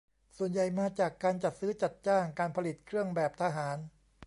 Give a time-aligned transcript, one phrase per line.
[0.37, 3.77] ส่วนใหญ่มาจากการจัดซื้อจัดจ้างการผลิตเครื่องแบบทหาร